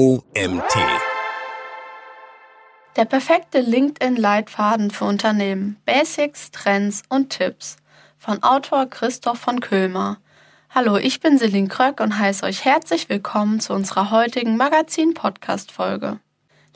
[0.00, 0.78] OMT.
[2.96, 5.76] Der perfekte LinkedIn-Leitfaden für Unternehmen.
[5.84, 7.76] Basics, Trends und Tipps.
[8.16, 10.16] Von Autor Christoph von Köhlmer.
[10.70, 16.18] Hallo, ich bin Celine Kröck und heiße euch herzlich willkommen zu unserer heutigen Magazin-Podcast-Folge.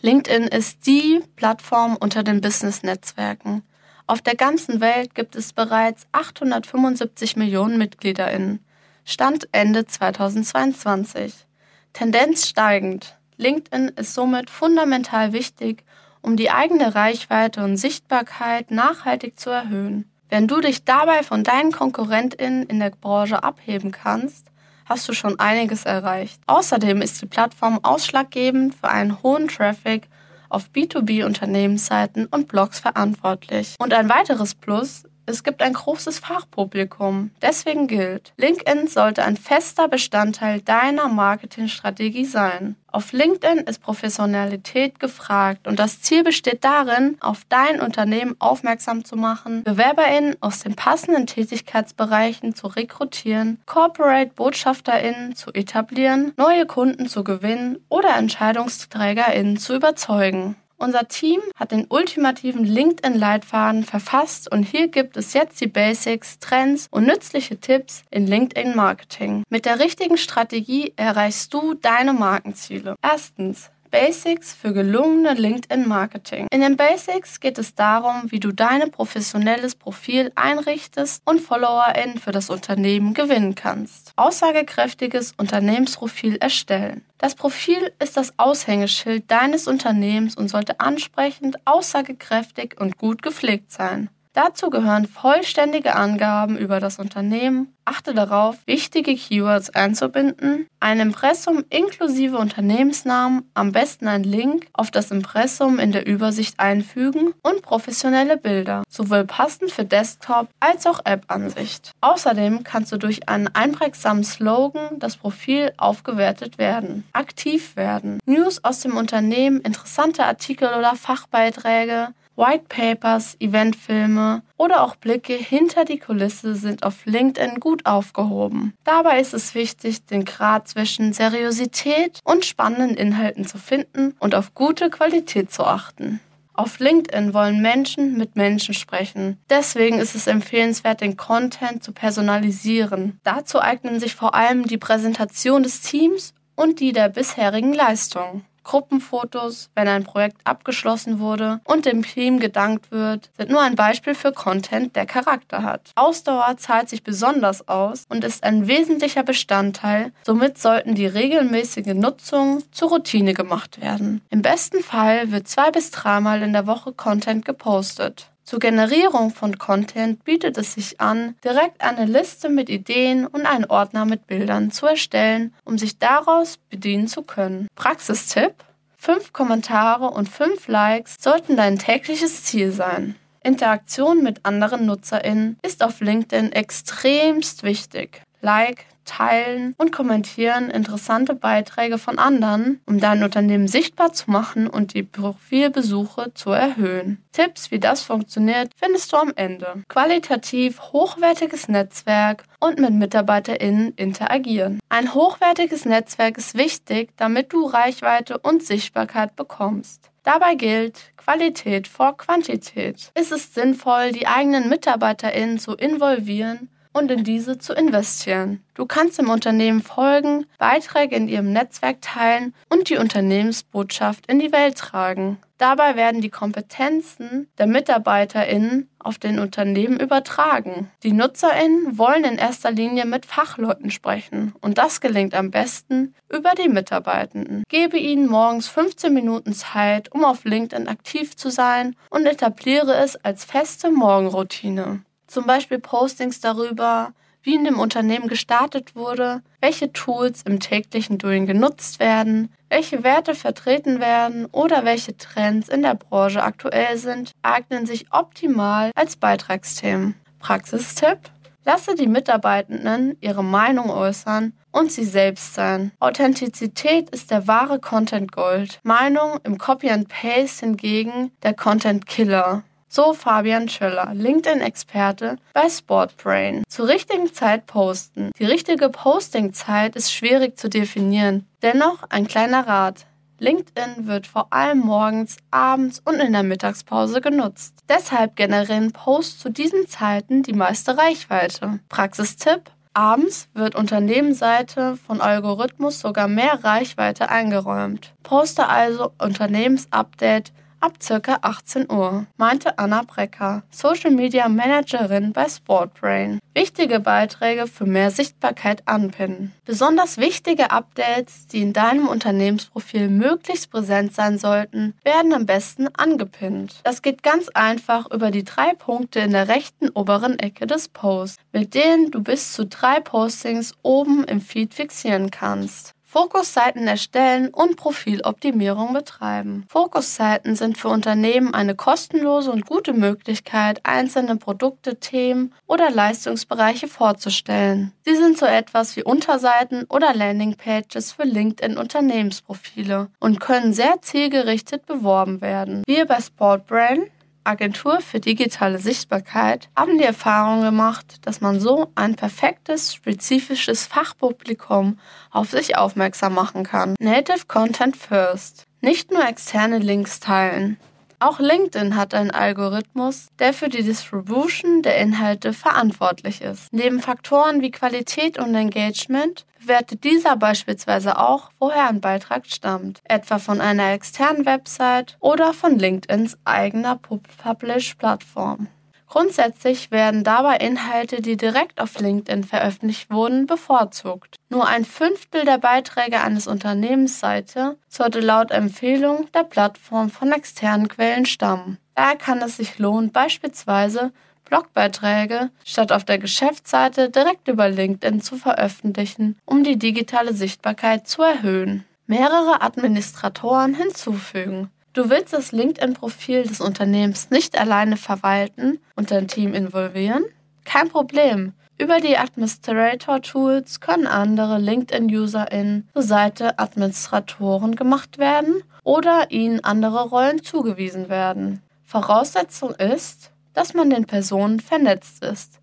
[0.02, 3.62] LinkedIn ist die Plattform unter den Business-Netzwerken.
[4.06, 8.62] Auf der ganzen Welt gibt es bereits 875 Millionen MitgliederInnen.
[9.06, 11.46] Stand Ende 2022.
[11.94, 13.16] Tendenz steigend.
[13.36, 15.84] LinkedIn ist somit fundamental wichtig,
[16.22, 20.10] um die eigene Reichweite und Sichtbarkeit nachhaltig zu erhöhen.
[20.28, 24.48] Wenn du dich dabei von deinen KonkurrentInnen in der Branche abheben kannst,
[24.86, 26.40] hast du schon einiges erreicht.
[26.48, 30.08] Außerdem ist die Plattform ausschlaggebend für einen hohen Traffic
[30.48, 33.76] auf B2B-Unternehmensseiten und Blogs verantwortlich.
[33.78, 37.30] Und ein weiteres Plus, es gibt ein großes Fachpublikum.
[37.40, 42.76] Deswegen gilt, LinkedIn sollte ein fester Bestandteil deiner Marketingstrategie sein.
[42.94, 49.16] Auf LinkedIn ist Professionalität gefragt und das Ziel besteht darin, auf dein Unternehmen aufmerksam zu
[49.16, 57.78] machen, BewerberInnen aus den passenden Tätigkeitsbereichen zu rekrutieren, Corporate-BotschafterInnen zu etablieren, neue Kunden zu gewinnen
[57.88, 60.54] oder EntscheidungsträgerInnen zu überzeugen.
[60.84, 66.88] Unser Team hat den ultimativen LinkedIn-Leitfaden verfasst und hier gibt es jetzt die Basics, Trends
[66.90, 69.44] und nützliche Tipps in LinkedIn-Marketing.
[69.48, 72.96] Mit der richtigen Strategie erreichst du deine Markenziele.
[73.00, 76.48] Erstens, Basics für gelungene LinkedIn-Marketing.
[76.50, 82.32] In den Basics geht es darum, wie du dein professionelles Profil einrichtest und FollowerInnen für
[82.32, 84.10] das Unternehmen gewinnen kannst.
[84.16, 87.04] Aussagekräftiges Unternehmensprofil erstellen.
[87.18, 94.10] Das Profil ist das Aushängeschild deines Unternehmens und sollte ansprechend, aussagekräftig und gut gepflegt sein.
[94.34, 97.72] Dazu gehören vollständige Angaben über das Unternehmen.
[97.84, 105.12] Achte darauf, wichtige Keywords einzubinden, ein Impressum inklusive Unternehmensnamen, am besten ein Link auf das
[105.12, 111.92] Impressum in der Übersicht einfügen und professionelle Bilder, sowohl passend für Desktop als auch App-Ansicht.
[112.00, 117.04] Außerdem kannst du durch einen einprägsamen Slogan das Profil aufgewertet werden.
[117.12, 118.18] Aktiv werden.
[118.26, 125.84] News aus dem Unternehmen, interessante Artikel oder Fachbeiträge, White Papers, Eventfilme oder auch Blicke hinter
[125.84, 128.74] die Kulisse sind auf LinkedIn gut aufgehoben.
[128.84, 134.54] Dabei ist es wichtig, den Grad zwischen Seriosität und spannenden Inhalten zu finden und auf
[134.54, 136.20] gute Qualität zu achten.
[136.56, 139.38] Auf LinkedIn wollen Menschen mit Menschen sprechen.
[139.50, 143.18] Deswegen ist es empfehlenswert, den Content zu personalisieren.
[143.24, 148.44] Dazu eignen sich vor allem die Präsentation des Teams und die der bisherigen Leistung.
[148.64, 154.14] Gruppenfotos, wenn ein Projekt abgeschlossen wurde und dem Team gedankt wird, sind nur ein Beispiel
[154.14, 155.92] für Content, der Charakter hat.
[155.94, 162.62] Ausdauer zahlt sich besonders aus und ist ein wesentlicher Bestandteil, somit sollten die regelmäßige Nutzung
[162.72, 164.22] zur Routine gemacht werden.
[164.30, 168.30] Im besten Fall wird zwei bis dreimal in der Woche Content gepostet.
[168.44, 173.64] Zur Generierung von Content bietet es sich an, direkt eine Liste mit Ideen und einen
[173.64, 177.68] Ordner mit Bildern zu erstellen, um sich daraus bedienen zu können.
[177.74, 178.54] Praxistipp:
[178.98, 183.14] Fünf Kommentare und fünf Likes sollten dein tägliches Ziel sein.
[183.42, 188.22] Interaktion mit anderen NutzerInnen ist auf LinkedIn extremst wichtig.
[188.44, 194.92] Like, teilen und kommentieren interessante Beiträge von anderen, um dein Unternehmen sichtbar zu machen und
[194.92, 197.24] die Profilbesuche zu erhöhen.
[197.32, 199.82] Tipps, wie das funktioniert, findest du am Ende.
[199.88, 204.78] Qualitativ hochwertiges Netzwerk und mit MitarbeiterInnen interagieren.
[204.90, 210.10] Ein hochwertiges Netzwerk ist wichtig, damit du Reichweite und Sichtbarkeit bekommst.
[210.22, 213.10] Dabei gilt Qualität vor Quantität.
[213.14, 218.64] Ist es sinnvoll, die eigenen MitarbeiterInnen zu involvieren und in diese zu investieren.
[218.72, 224.52] Du kannst dem Unternehmen folgen, Beiträge in ihrem Netzwerk teilen und die Unternehmensbotschaft in die
[224.52, 225.38] Welt tragen.
[225.58, 230.90] Dabei werden die Kompetenzen der MitarbeiterInnen auf den Unternehmen übertragen.
[231.02, 236.50] Die NutzerInnen wollen in erster Linie mit Fachleuten sprechen und das gelingt am besten über
[236.50, 237.62] die Mitarbeitenden.
[237.68, 243.16] Gebe ihnen morgens 15 Minuten Zeit, um auf LinkedIn aktiv zu sein und etabliere es
[243.16, 245.02] als feste Morgenroutine.
[245.34, 251.44] Zum Beispiel Postings darüber, wie in dem Unternehmen gestartet wurde, welche Tools im täglichen Doing
[251.44, 257.84] genutzt werden, welche Werte vertreten werden oder welche Trends in der Branche aktuell sind, eignen
[257.84, 260.14] sich optimal als Beitragsthemen.
[260.38, 261.18] Praxistipp?
[261.64, 265.90] Lasse die Mitarbeitenden ihre Meinung äußern und sie selbst sein.
[265.98, 268.78] Authentizität ist der wahre Content Gold.
[268.84, 272.62] Meinung im Copy and Paste hingegen der Content Killer.
[272.96, 276.62] So Fabian Schöller, LinkedIn-Experte bei Sportbrain.
[276.68, 278.30] Zur richtigen Zeit posten.
[278.38, 281.44] Die richtige Postingzeit ist schwierig zu definieren.
[281.62, 283.06] Dennoch ein kleiner Rat.
[283.40, 287.74] LinkedIn wird vor allem morgens, abends und in der Mittagspause genutzt.
[287.88, 291.80] Deshalb generieren Posts zu diesen Zeiten die meiste Reichweite.
[291.88, 298.12] Praxistipp: Abends wird Unternehmensseite von Algorithmus sogar mehr Reichweite eingeräumt.
[298.22, 300.52] Poste also Unternehmensupdate
[300.84, 301.38] ab ca.
[301.40, 306.40] 18 Uhr, meinte Anna Brecker, Social Media Managerin bei Sportbrain.
[306.52, 309.52] Wichtige Beiträge für mehr Sichtbarkeit anpinnen.
[309.64, 316.80] Besonders wichtige Updates, die in deinem Unternehmensprofil möglichst präsent sein sollten, werden am besten angepinnt.
[316.84, 321.38] Das geht ganz einfach über die drei Punkte in der rechten oberen Ecke des Posts,
[321.52, 325.93] mit denen du bis zu drei Postings oben im Feed fixieren kannst.
[326.14, 329.64] Fokusseiten erstellen und Profiloptimierung betreiben.
[329.68, 337.90] Fokusseiten sind für Unternehmen eine kostenlose und gute Möglichkeit, einzelne Produkte, Themen oder Leistungsbereiche vorzustellen.
[338.04, 344.86] Sie sind so etwas wie Unterseiten oder Landingpages für LinkedIn Unternehmensprofile und können sehr zielgerichtet
[344.86, 345.82] beworben werden.
[345.84, 347.10] Wir bei Sportbrand
[347.44, 354.98] Agentur für digitale Sichtbarkeit haben die Erfahrung gemacht, dass man so ein perfektes, spezifisches Fachpublikum
[355.30, 356.94] auf sich aufmerksam machen kann.
[356.98, 358.64] Native Content First.
[358.80, 360.78] Nicht nur externe Links teilen.
[361.24, 366.70] Auch LinkedIn hat einen Algorithmus, der für die Distribution der Inhalte verantwortlich ist.
[366.70, 373.38] Neben Faktoren wie Qualität und Engagement bewertet dieser beispielsweise auch, woher ein Beitrag stammt, etwa
[373.38, 378.68] von einer externen Website oder von LinkedIns eigener Publish-Plattform.
[379.14, 384.34] Grundsätzlich werden dabei Inhalte, die direkt auf LinkedIn veröffentlicht wurden, bevorzugt.
[384.48, 391.26] Nur ein Fünftel der Beiträge eines Unternehmensseite sollte laut Empfehlung der Plattform von externen Quellen
[391.26, 391.78] stammen.
[391.94, 394.10] Daher kann es sich lohnen, beispielsweise
[394.46, 401.22] Blogbeiträge statt auf der Geschäftsseite direkt über LinkedIn zu veröffentlichen, um die digitale Sichtbarkeit zu
[401.22, 401.84] erhöhen.
[402.08, 404.72] Mehrere Administratoren hinzufügen.
[404.94, 410.24] Du willst das LinkedIn-Profil des Unternehmens nicht alleine verwalten und dein Team involvieren?
[410.64, 411.52] Kein Problem.
[411.76, 420.44] Über die Administrator-Tools können andere LinkedIn-UserInnen zur Seite Administratoren gemacht werden oder ihnen andere Rollen
[420.44, 421.60] zugewiesen werden.
[421.82, 425.58] Voraussetzung ist, dass man den Personen vernetzt ist,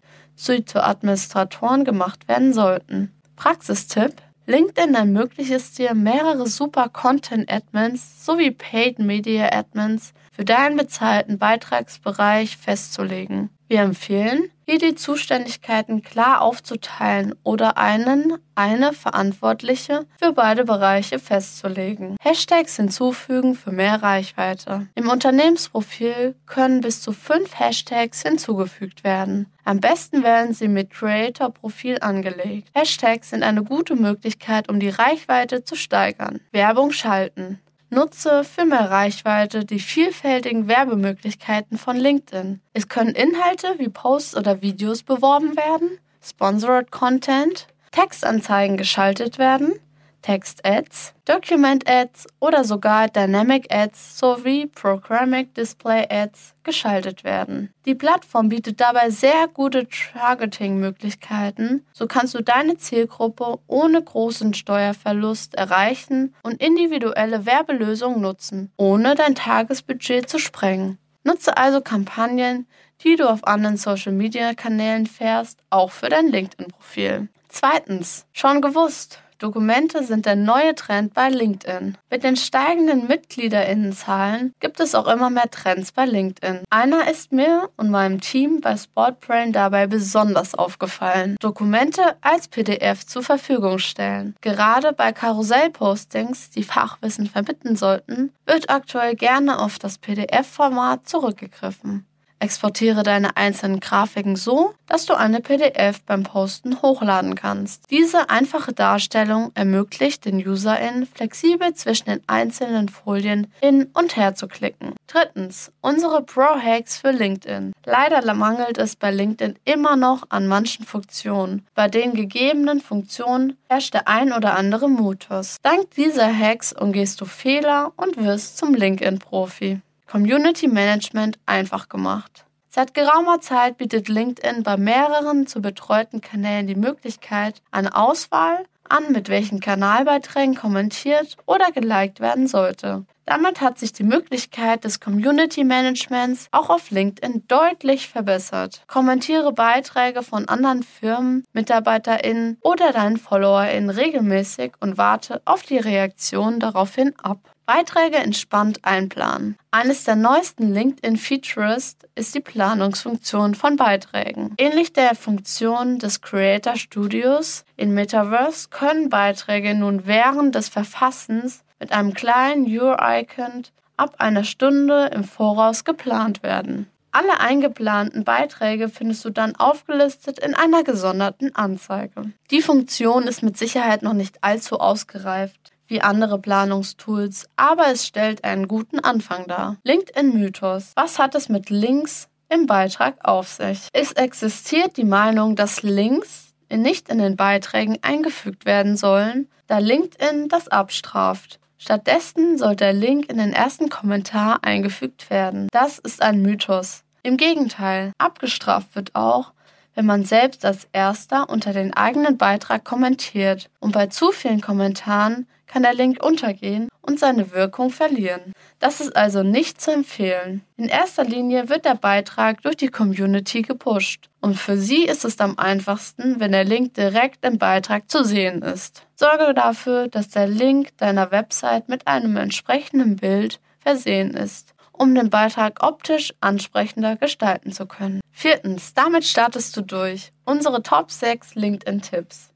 [0.45, 3.13] die zu Administratoren gemacht werden sollten.
[3.37, 4.15] Praxistipp
[4.51, 12.57] LinkedIn ermöglicht es dir, mehrere super Content-Admins sowie Paid Media Admins für deinen bezahlten Beitragsbereich
[12.57, 13.49] festzulegen.
[13.71, 22.17] Wir empfehlen, hier die Zuständigkeiten klar aufzuteilen oder einen, eine Verantwortliche für beide Bereiche festzulegen.
[22.21, 24.87] Hashtags hinzufügen für mehr Reichweite.
[24.95, 29.45] Im Unternehmensprofil können bis zu fünf Hashtags hinzugefügt werden.
[29.63, 32.67] Am besten werden sie mit Creator-Profil angelegt.
[32.73, 36.41] Hashtags sind eine gute Möglichkeit, um die Reichweite zu steigern.
[36.51, 37.61] Werbung schalten.
[37.93, 42.61] Nutze für mehr Reichweite die vielfältigen Werbemöglichkeiten von LinkedIn.
[42.71, 49.73] Es können Inhalte wie Posts oder Videos beworben werden, Sponsored Content, Textanzeigen geschaltet werden,
[50.21, 57.73] Text-Ads, Document-Ads oder sogar Dynamic-Ads sowie Programmatic Display-Ads geschaltet werden.
[57.85, 61.85] Die Plattform bietet dabei sehr gute Targeting-Möglichkeiten.
[61.93, 69.35] So kannst du deine Zielgruppe ohne großen Steuerverlust erreichen und individuelle Werbelösungen nutzen, ohne dein
[69.35, 70.97] Tagesbudget zu sprengen.
[71.23, 72.67] Nutze also Kampagnen,
[73.03, 77.29] die du auf anderen Social-Media-Kanälen fährst, auch für dein LinkedIn-Profil.
[77.47, 81.97] Zweitens, schon gewusst, Dokumente sind der neue Trend bei LinkedIn.
[82.11, 86.59] Mit den steigenden Mitgliederinnenzahlen gibt es auch immer mehr Trends bei LinkedIn.
[86.69, 91.37] Einer ist mir und meinem Team bei Sportbrain dabei besonders aufgefallen.
[91.39, 94.35] Dokumente als PDF zur Verfügung stellen.
[94.41, 102.05] Gerade bei Karussellpostings, die Fachwissen vermitteln sollten, wird aktuell gerne auf das PDF-Format zurückgegriffen.
[102.41, 107.89] Exportiere deine einzelnen Grafiken so, dass du eine PDF beim Posten hochladen kannst.
[107.91, 114.47] Diese einfache Darstellung ermöglicht den UserInnen flexibel zwischen den einzelnen Folien hin und her zu
[114.47, 114.95] klicken.
[115.05, 117.73] Drittens, unsere Pro-Hacks für LinkedIn.
[117.85, 121.67] Leider mangelt es bei LinkedIn immer noch an manchen Funktionen.
[121.75, 125.57] Bei den gegebenen Funktionen herrscht der ein oder andere Mutus.
[125.61, 129.81] Dank dieser Hacks umgehst du Fehler und wirst zum LinkedIn-Profi.
[130.11, 132.43] Community Management einfach gemacht.
[132.67, 139.13] Seit geraumer Zeit bietet LinkedIn bei mehreren zu betreuten Kanälen die Möglichkeit, eine Auswahl an,
[139.13, 143.05] mit welchen Kanalbeiträgen kommentiert oder geliked werden sollte.
[143.25, 148.83] Damit hat sich die Möglichkeit des Community Managements auch auf LinkedIn deutlich verbessert.
[148.87, 156.59] Kommentiere Beiträge von anderen Firmen, MitarbeiterInnen oder deinen FollowerInnen regelmäßig und warte auf die Reaktion
[156.59, 157.50] daraufhin ab.
[157.65, 159.57] Beiträge entspannt einplanen.
[159.71, 164.53] Eines der neuesten LinkedIn-Features ist die Planungsfunktion von Beiträgen.
[164.57, 171.91] Ähnlich der Funktion des Creator Studios in Metaverse können Beiträge nun während des Verfassens mit
[171.91, 173.63] einem kleinen Your-Icon
[173.97, 176.87] ab einer Stunde im Voraus geplant werden.
[177.13, 182.31] Alle eingeplanten Beiträge findest du dann aufgelistet in einer gesonderten Anzeige.
[182.51, 188.43] Die Funktion ist mit Sicherheit noch nicht allzu ausgereift wie andere Planungstools, aber es stellt
[188.43, 189.77] einen guten Anfang dar.
[189.83, 190.93] LinkedIn Mythos.
[190.95, 193.89] Was hat es mit Links im Beitrag auf sich?
[193.93, 200.47] Es existiert die Meinung, dass Links nicht in den Beiträgen eingefügt werden sollen, da LinkedIn
[200.47, 201.59] das abstraft.
[201.77, 205.67] Stattdessen soll der Link in den ersten Kommentar eingefügt werden.
[205.71, 207.03] Das ist ein Mythos.
[207.23, 209.51] Im Gegenteil, abgestraft wird auch,
[209.93, 213.69] wenn man selbst als erster unter den eigenen Beitrag kommentiert.
[213.79, 218.53] Und bei zu vielen Kommentaren kann der Link untergehen und seine Wirkung verlieren.
[218.79, 220.63] Das ist also nicht zu empfehlen.
[220.75, 224.29] In erster Linie wird der Beitrag durch die Community gepusht.
[224.41, 228.61] Und für sie ist es am einfachsten, wenn der Link direkt im Beitrag zu sehen
[228.61, 229.03] ist.
[229.15, 235.31] Sorge dafür, dass der Link deiner Website mit einem entsprechenden Bild versehen ist um den
[235.31, 238.21] Beitrag optisch ansprechender gestalten zu können.
[238.29, 240.31] Viertens, damit startest du durch.
[240.45, 242.51] Unsere Top 6 LinkedIn-Tipps.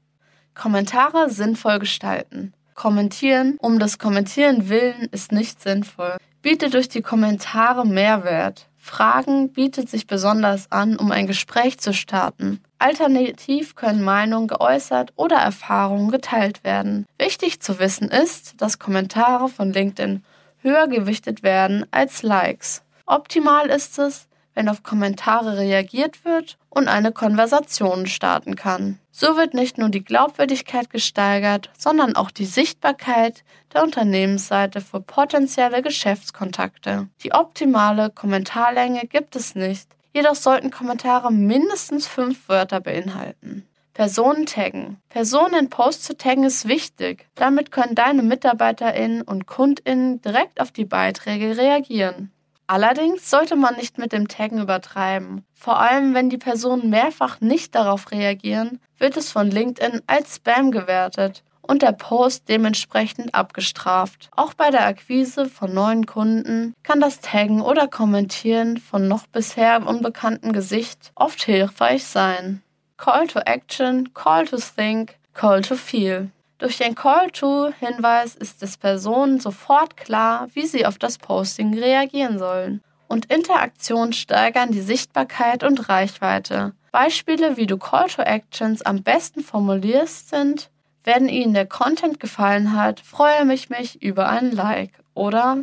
[0.54, 2.54] Kommentare sinnvoll gestalten.
[2.76, 6.16] Kommentieren um des Kommentieren willen ist nicht sinnvoll.
[6.42, 8.68] Biete durch die Kommentare Mehrwert.
[8.76, 12.62] Fragen bietet sich besonders an, um ein Gespräch zu starten.
[12.78, 17.06] Alternativ können Meinungen geäußert oder Erfahrungen geteilt werden.
[17.18, 20.22] Wichtig zu wissen ist, dass Kommentare von LinkedIn
[20.58, 22.82] höher gewichtet werden als Likes.
[23.06, 28.98] Optimal ist es, wenn auf Kommentare reagiert wird und eine Konversation starten kann.
[29.12, 35.82] So wird nicht nur die Glaubwürdigkeit gesteigert, sondern auch die Sichtbarkeit der Unternehmensseite für potenzielle
[35.82, 37.08] Geschäftskontakte.
[37.22, 43.68] Die optimale Kommentarlänge gibt es nicht, jedoch sollten Kommentare mindestens fünf Wörter beinhalten.
[43.92, 44.98] Personen taggen.
[45.08, 47.26] Personen in Posts zu taggen ist wichtig.
[47.34, 52.30] Damit können deine MitarbeiterInnen und KundInnen direkt auf die Beiträge reagieren.
[52.66, 55.44] Allerdings sollte man nicht mit dem Taggen übertreiben.
[55.54, 60.72] Vor allem, wenn die Personen mehrfach nicht darauf reagieren, wird es von LinkedIn als Spam
[60.72, 64.28] gewertet und der Post dementsprechend abgestraft.
[64.34, 69.86] Auch bei der Akquise von neuen Kunden kann das Taggen oder Kommentieren von noch bisher
[69.86, 72.62] unbekanntem Gesicht oft hilfreich sein.
[72.96, 76.30] Call to Action, Call to Think, Call to Feel.
[76.58, 82.82] Durch den Call-to-Hinweis ist es Personen sofort klar, wie sie auf das Posting reagieren sollen.
[83.08, 86.72] Und Interaktionen steigern die Sichtbarkeit und Reichweite.
[86.92, 90.70] Beispiele, wie du Call-to-Actions am besten formulierst, sind,
[91.04, 94.92] wenn Ihnen der Content gefallen hat, freue mich mich über ein Like.
[95.14, 95.58] Oder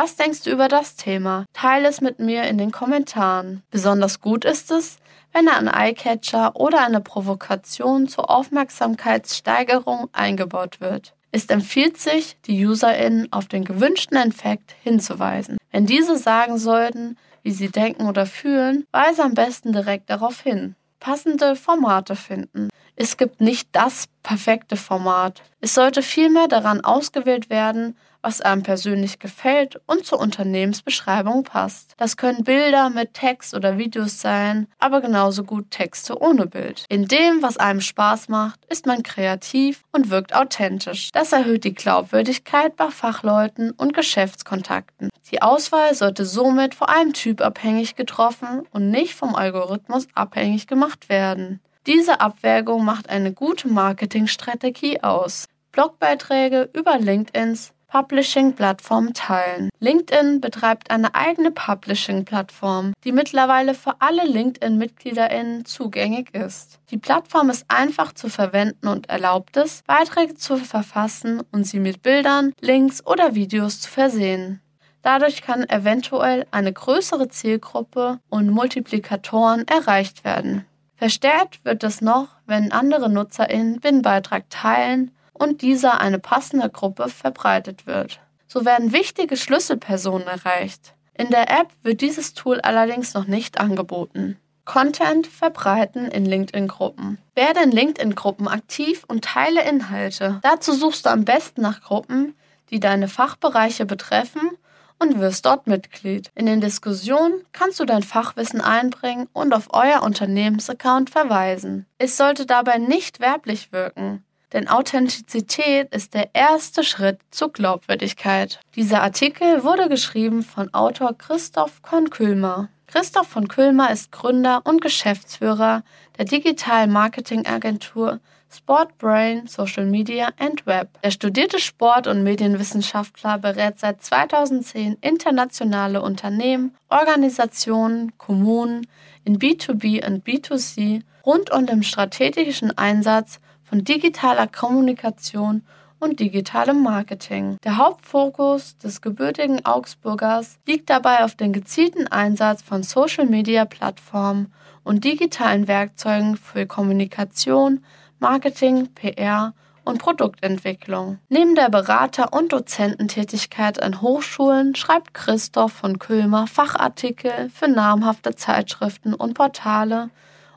[0.00, 1.44] was denkst du über das Thema?
[1.52, 3.64] Teile es mit mir in den Kommentaren.
[3.72, 4.98] Besonders gut ist es,
[5.32, 11.14] wenn ein Eyecatcher oder eine Provokation zur Aufmerksamkeitssteigerung eingebaut wird.
[11.32, 15.58] Es empfiehlt sich, die UserInnen auf den gewünschten Effekt hinzuweisen.
[15.72, 20.76] Wenn diese sagen sollten, wie sie denken oder fühlen, weise am besten direkt darauf hin.
[21.00, 22.68] Passende Formate finden.
[22.94, 25.42] Es gibt nicht das perfekte Format.
[25.60, 31.94] Es sollte vielmehr daran ausgewählt werden, was einem persönlich gefällt und zur Unternehmensbeschreibung passt.
[31.96, 36.84] Das können Bilder mit Text oder Videos sein, aber genauso gut Texte ohne Bild.
[36.88, 41.10] In dem, was einem Spaß macht, ist man kreativ und wirkt authentisch.
[41.12, 45.10] Das erhöht die Glaubwürdigkeit bei Fachleuten und Geschäftskontakten.
[45.30, 51.60] Die Auswahl sollte somit vor allem typabhängig getroffen und nicht vom Algorithmus abhängig gemacht werden.
[51.86, 55.46] Diese Abwägung macht eine gute Marketingstrategie aus.
[55.72, 59.70] Blogbeiträge über LinkedIns Publishing-Plattform teilen.
[59.80, 66.80] LinkedIn betreibt eine eigene Publishing-Plattform, die mittlerweile für alle LinkedIn-MitgliederInnen zugänglich ist.
[66.90, 72.02] Die Plattform ist einfach zu verwenden und erlaubt es, Beiträge zu verfassen und sie mit
[72.02, 74.60] Bildern, Links oder Videos zu versehen.
[75.02, 80.66] Dadurch kann eventuell eine größere Zielgruppe und Multiplikatoren erreicht werden.
[80.96, 87.08] Verstärkt wird es noch, wenn andere NutzerInnen den Beitrag teilen und dieser eine passende Gruppe
[87.08, 88.20] verbreitet wird.
[88.46, 90.94] So werden wichtige Schlüsselpersonen erreicht.
[91.14, 94.38] In der App wird dieses Tool allerdings noch nicht angeboten.
[94.64, 97.18] Content verbreiten in LinkedIn-Gruppen.
[97.34, 100.40] Werde in LinkedIn-Gruppen aktiv und teile Inhalte.
[100.42, 102.34] Dazu suchst du am besten nach Gruppen,
[102.70, 104.50] die deine Fachbereiche betreffen
[104.98, 106.30] und wirst dort Mitglied.
[106.34, 111.86] In den Diskussionen kannst du dein Fachwissen einbringen und auf euer Unternehmensaccount verweisen.
[111.98, 114.24] Es sollte dabei nicht werblich wirken.
[114.52, 118.60] Denn Authentizität ist der erste Schritt zur Glaubwürdigkeit.
[118.76, 122.68] Dieser Artikel wurde geschrieben von Autor Christoph Konkülmer.
[122.86, 125.82] Christoph von Külmer ist Gründer und Geschäftsführer
[126.16, 130.88] der digitalen Marketingagentur Sportbrain Social Media and Web.
[131.02, 138.86] Der studierte Sport- und Medienwissenschaftler berät seit 2010 internationale Unternehmen, Organisationen, Kommunen
[139.24, 145.62] in B2B und B2C rund um den strategischen Einsatz von digitaler Kommunikation
[146.00, 147.56] und digitalem Marketing.
[147.64, 154.52] Der Hauptfokus des gebürtigen Augsburgers liegt dabei auf den gezielten Einsatz von Social-Media-Plattformen
[154.84, 157.84] und digitalen Werkzeugen für Kommunikation,
[158.20, 161.18] Marketing, PR und Produktentwicklung.
[161.28, 169.14] Neben der Berater- und Dozententätigkeit an Hochschulen schreibt Christoph von Külmer Fachartikel für namhafte Zeitschriften
[169.14, 170.10] und Portale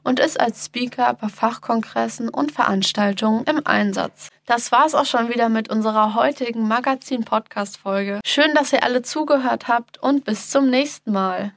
[0.03, 4.29] und ist als Speaker bei Fachkongressen und Veranstaltungen im Einsatz.
[4.46, 8.20] Das war's auch schon wieder mit unserer heutigen Magazin-Podcast-Folge.
[8.25, 11.53] Schön, dass ihr alle zugehört habt und bis zum nächsten Mal.